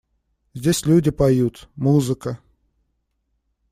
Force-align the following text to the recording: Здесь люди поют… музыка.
Здесь 0.55 0.87
люди 0.87 1.11
поют… 1.11 1.69
музыка. 1.75 2.39